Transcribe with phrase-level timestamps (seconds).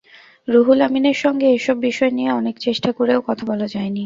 [0.47, 3.99] রুহুল আমিনের সঙ্গে এসব বিষয় নিয়ে অনেক চেষ্টা করেও কথা বলা যায়নি।